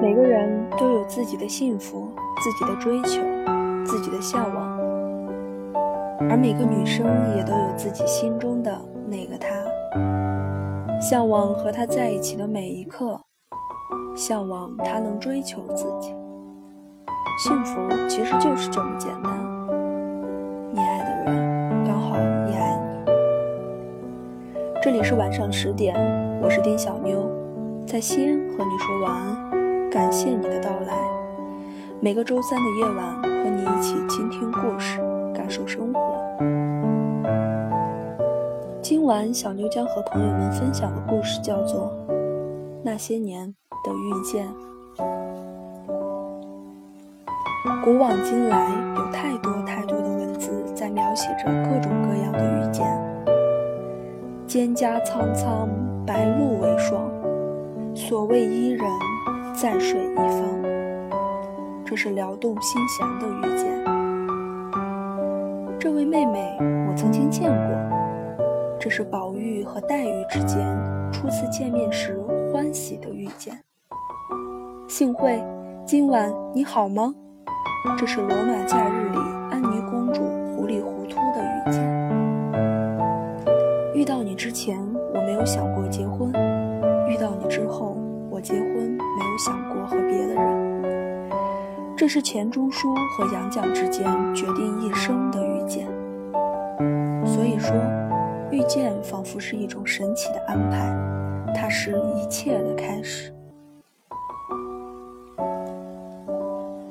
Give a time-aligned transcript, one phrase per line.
[0.00, 2.08] 每个人都有自己的幸福、
[2.42, 3.22] 自己的追求、
[3.84, 4.78] 自己的向往，
[6.30, 7.06] 而每个女生
[7.36, 8.70] 也都有自己心中的
[9.06, 9.48] 那个他，
[11.00, 13.20] 向往和他在一起的每一刻，
[14.16, 16.14] 向往他能追求自己。
[17.38, 19.32] 幸福其实就是这么简单，
[20.72, 23.12] 你爱的人刚好也爱你。
[24.82, 25.94] 这里是晚上十点，
[26.40, 27.28] 我是丁小妞，
[27.86, 30.94] 在西安和你说晚安，感谢你的到来。
[32.00, 35.00] 每个周三的夜晚，和你一起倾听故事，
[35.34, 36.00] 感受生活。
[38.84, 41.90] 今晚小妞将和朋友们分享的故事叫做
[42.82, 43.46] 《那些年
[43.82, 44.46] 的遇见》。
[47.82, 52.86] 古往今来，有太多太多的文字在描写着各种各样的遇见。
[54.46, 55.66] 蒹葭苍苍，
[56.04, 57.10] 白露为霜。
[57.94, 58.86] 所谓伊人，
[59.54, 60.42] 在水一方。
[61.86, 63.82] 这是撩动心弦的遇见。
[65.78, 67.83] 这位妹妹，我曾经见过。
[68.78, 70.58] 这是宝玉和黛玉之间
[71.10, 72.18] 初次见面时
[72.52, 73.58] 欢喜的遇见。
[74.88, 75.42] 幸会，
[75.86, 77.14] 今晚你好吗？
[77.98, 79.18] 这是罗马假日里
[79.50, 80.22] 安妮公主
[80.54, 81.82] 糊里糊涂的遇见。
[83.94, 84.78] 遇到你之前，
[85.14, 86.30] 我没有想过结婚；
[87.08, 87.96] 遇到你之后，
[88.30, 90.74] 我结婚没有想过和别的人。
[91.96, 94.04] 这是钱钟书和杨绛之间
[94.34, 95.86] 决定一生的遇见。
[97.24, 97.74] 所以说，
[98.54, 100.88] 遇见仿佛是一种神奇的安排，
[101.52, 103.34] 它是一切的开始。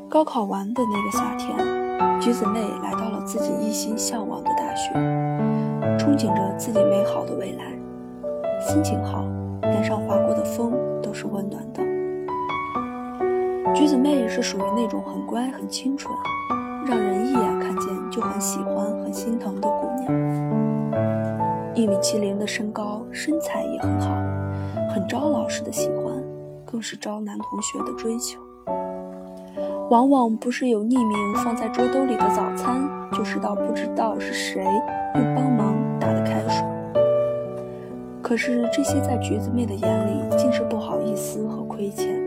[0.09, 1.57] 高考完的那个夏天，
[2.19, 4.91] 橘子妹来到了自己一心向往的大学，
[5.97, 7.71] 憧憬着自己美好的未来，
[8.59, 9.23] 心情好，
[9.61, 11.81] 脸上划过的风都是温暖的。
[13.73, 16.13] 橘子妹是属于那种很乖、很清纯，
[16.85, 18.72] 让人一眼看见就很喜欢、
[22.03, 24.09] 麒麟的身高，身材也很好，
[24.93, 26.13] 很招老师的喜欢，
[26.65, 28.41] 更是招男同学的追求。
[29.89, 32.81] 往往不是有匿名放在桌兜里的早餐，
[33.13, 34.65] 就是到不知道是谁
[35.15, 36.65] 又帮忙打的开水。
[38.21, 42.21] 可是这些在橘子妹的眼里，竟是不好意思和亏欠，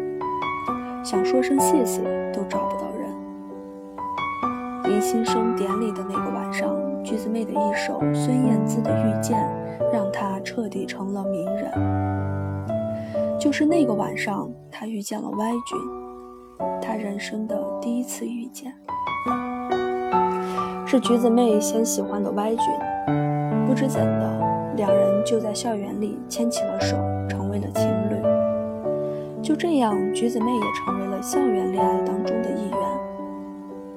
[1.05, 2.01] 想说声谢谢
[2.33, 4.93] 都找不到人。
[4.95, 9.37] 迎新生典礼的那个晚上，橘子妹的一首孙燕姿的《遇见》，
[13.59, 15.79] 是那个晚上，他遇见了歪君。
[16.79, 18.71] 他人生的第一次遇见，
[20.85, 22.59] 是橘子妹先喜欢的歪君，
[23.67, 26.99] 不知怎的，两人就在校园里牵起了手，
[27.31, 29.43] 成为了情侣。
[29.43, 32.79] 就这样，橘子妹也成为了校园恋爱当中的一员。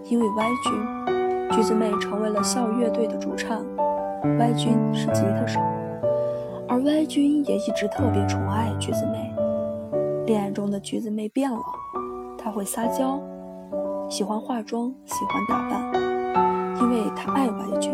[0.06, 3.62] 因为歪君，橘子妹成为了校乐队的主唱，
[4.40, 5.60] 歪君是吉他手，
[6.66, 9.36] 而歪君也一直特别宠爱橘子妹。
[10.30, 11.58] 恋爱中的橘子妹变了。
[12.38, 13.20] 她会撒娇，
[14.08, 15.92] 喜欢化妆，喜欢打扮，
[16.80, 17.92] 因为她爱歪君，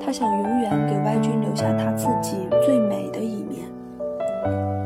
[0.00, 3.68] 她想永远给歪君留下她自己最美的一面。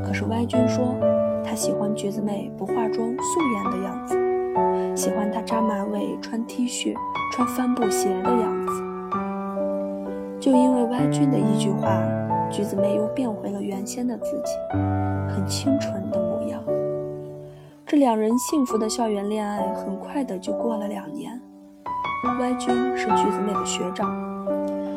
[0.04, 0.94] 可是歪君说，
[1.42, 6.94] 他喜欢橘子妹不化妆、素颜的样子，喜欢她扎马尾、穿 T 恤、
[7.32, 8.82] 穿帆布鞋的样子。
[10.38, 11.98] 就因为歪君的一句话，
[12.50, 14.52] 橘子妹又变回了原先的自己，
[15.34, 16.33] 很清纯的。
[17.94, 21.40] 两人幸福的校园恋爱很快的就过了两年。
[22.40, 24.10] 歪君是橘子妹的学长，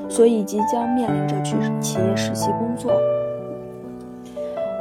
[0.10, 2.92] 所以即将面临着去企业实习工作。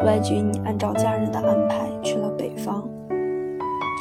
[0.04, 2.88] 歪君按照家人的安排去了北方。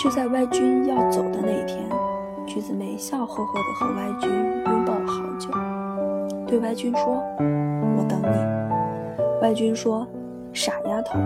[0.03, 1.79] 就在歪君要走的那一天，
[2.45, 5.49] 橘子妹笑呵呵的和歪君拥抱了好久，
[6.45, 7.23] 对歪君说
[7.97, 8.37] ：“我等你。”
[9.41, 10.05] 歪君说
[10.53, 11.17] ：“傻丫头，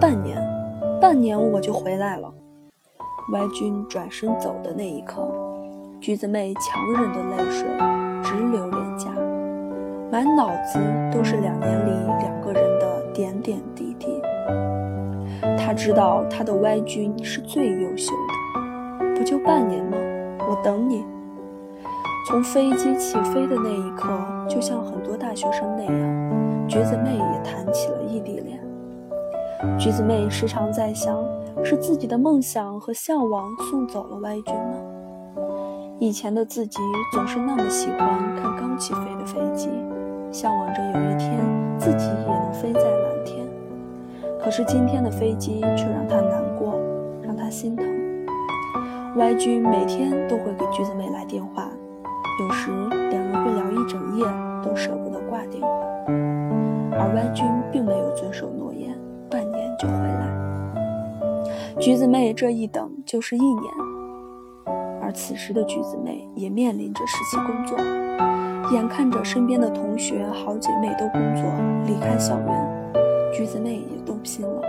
[0.00, 0.36] 半年。”
[1.04, 2.32] 半年我就回来了。
[3.34, 5.22] 歪君转身走的那一刻，
[6.00, 7.68] 橘子妹强忍的泪水
[8.22, 9.10] 直流脸颊，
[10.10, 10.78] 满脑子
[11.12, 11.90] 都是两年里
[12.20, 14.18] 两个人的点点滴滴。
[15.58, 19.98] 她知道她的歪君是最优秀的，不就半年吗？
[20.48, 21.04] 我等你。
[22.26, 24.08] 从飞机起飞的那一刻，
[24.48, 28.33] 就像很多大学生那样，橘子妹也谈起了异地。
[29.78, 31.16] 橘子妹时常在想，
[31.62, 34.76] 是自己的梦想和向往送走了歪君吗？
[35.98, 36.78] 以前的自己
[37.12, 37.98] 总是那么喜欢
[38.36, 39.68] 看刚起飞的飞机，
[40.30, 41.40] 向往着有一天
[41.78, 43.46] 自己也能飞在蓝天。
[44.42, 46.78] 可是今天的飞机却让他难过，
[47.22, 47.86] 让他心疼。
[49.16, 51.68] 歪君每天都会给橘子妹来电话，
[52.40, 52.70] 有时
[53.10, 54.24] 两人会聊一整夜，
[54.62, 55.68] 都舍不得挂电话。
[56.96, 58.73] 而歪君并没有遵守诺言，
[59.78, 61.44] 就回来。
[61.80, 63.72] 橘子妹这一等就是一年。
[65.02, 67.78] 而此时的橘子妹也面临着实习工作，
[68.72, 71.44] 眼看着身边的同学好姐妹都工作
[71.86, 72.92] 离开校园，
[73.32, 74.62] 橘子妹也动心了。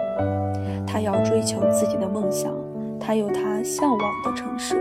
[0.85, 2.51] 她要追求自己的梦想。
[2.99, 4.75] 她有她向往的城市。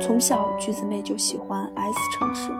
[0.00, 2.50] 从小，橘子妹就喜欢 S 城市。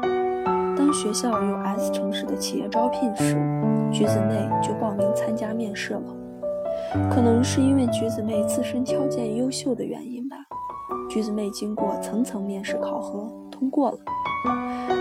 [0.76, 3.34] 当学校有 S 城市的企业招聘时，
[3.90, 6.02] 橘子妹就报名参加面试了。
[7.10, 10.36] 可能是因为橘子妹自身条件优秀的原因吧，
[11.08, 13.98] 橘子妹经过层层面试考核，通过了。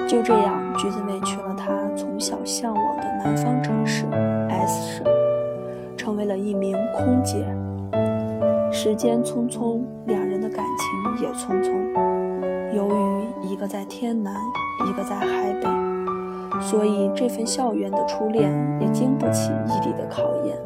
[0.07, 4.05] 就这样，橘子妹去了她从小向往的南方城市
[4.49, 5.03] S 市，
[5.97, 7.45] 成为了一名空姐。
[8.71, 11.73] 时间匆匆，两人的感情也匆匆。
[12.73, 14.35] 由于一个在天南，
[14.89, 15.67] 一个在海北，
[16.61, 18.51] 所以这份校园的初恋
[18.81, 20.57] 也经不起异地的考验，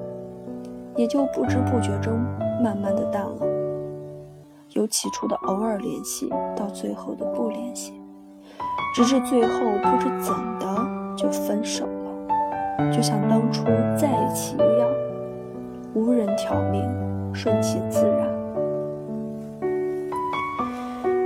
[0.99, 2.19] 也就不知不觉中
[2.61, 3.47] 慢慢的淡了。
[4.71, 7.93] 由起初的偶尔联系，到最后的不联系，
[8.93, 13.63] 直至最后不知怎的就分手了，就像当初
[13.97, 14.89] 在一起一样，
[15.93, 16.83] 无人挑明。
[17.31, 18.27] 顺其自然。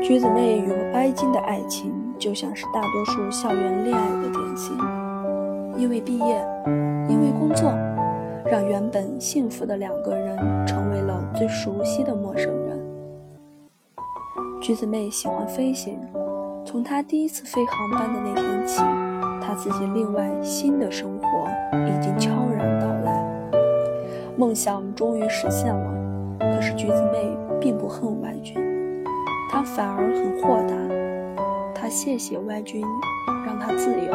[0.03, 4.77] 橘子妹与歪君的爱情就像是大多数校园恋爱的典型，
[5.77, 6.45] 因为毕业，
[7.07, 7.71] 因为工作，
[8.45, 10.37] 让原本幸福的两个人
[10.67, 12.79] 成为了最熟悉的陌生人。
[14.61, 15.99] 橘子妹喜欢飞行，
[16.65, 18.81] 从她第一次飞航班的那天起，
[19.41, 21.47] 她自己另外新的生活
[21.87, 23.25] 已经悄然到来，
[24.37, 25.93] 梦想终于实现了。
[26.39, 28.55] 可是橘子妹并不恨歪君，
[29.51, 30.75] 她反而很豁达。
[31.73, 32.85] 她谢谢歪君，
[33.45, 34.11] 让她自由。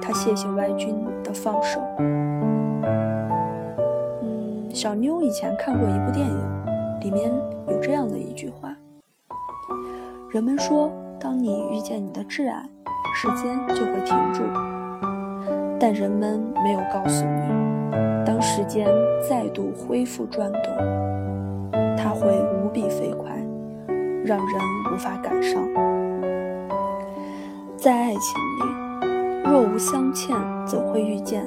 [0.00, 1.80] 她谢谢歪君的放手。
[4.76, 6.38] 小妞以前看过一部电影，
[7.00, 7.32] 里面
[7.66, 8.76] 有这样的一句话：
[10.28, 12.62] 人们说，当你遇见你的挚爱，
[13.14, 14.42] 时间就会停住。
[15.80, 17.90] 但人们没有告诉你，
[18.26, 18.86] 当时间
[19.26, 20.62] 再度恢复转动。
[21.96, 23.30] 它会无比飞快，
[24.26, 24.60] 让人
[24.92, 25.58] 无法赶上。
[27.78, 30.36] 在爱情里，若无相欠，
[30.66, 31.42] 怎会遇见？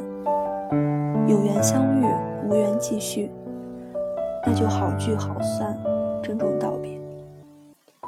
[1.27, 2.05] 有缘相遇，
[2.49, 3.29] 无缘继续，
[4.43, 5.77] 那就好聚好散，
[6.23, 6.99] 珍重道别。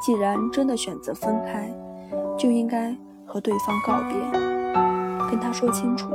[0.02, 1.72] 既然真的选择分开，
[2.36, 4.18] 就应该和对方告别，
[5.30, 6.10] 跟他说清楚。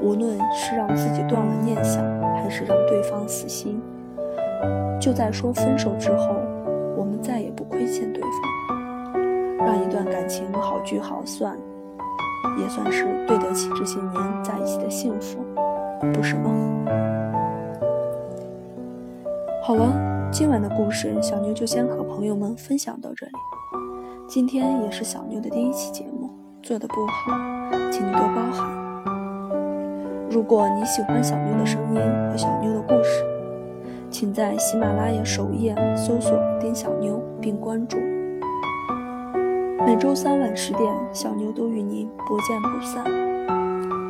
[0.00, 2.02] 无论是让自己断了念想，
[2.34, 3.78] 还是让对方死心。
[4.98, 6.34] 就在说分手之后，
[6.96, 9.12] 我们再也不亏欠对方，
[9.58, 11.58] 让一段感情好聚好散，
[12.58, 15.44] 也算是对得起这些年在一起的幸福，
[16.14, 16.50] 不是吗？
[19.70, 19.94] 好了，
[20.32, 23.32] 今晚的故事小妞就先和朋友们分享到这里。
[24.26, 26.28] 今天也是小妞的第一期节目，
[26.60, 27.38] 做的不好，
[27.88, 28.68] 请你多包涵。
[30.28, 33.24] 如果你喜欢小妞的声音和小妞的故事，
[34.10, 37.96] 请在喜马拉雅首页搜索“丁小妞”并关注。
[39.86, 43.04] 每周三晚十点，小妞都与您不见不散。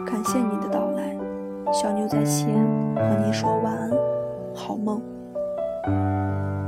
[0.06, 1.14] 感谢您的到来，
[1.70, 2.46] 小妞在西
[2.96, 3.90] 安和您说晚安，
[4.54, 5.02] 好梦。
[5.84, 6.59] thank you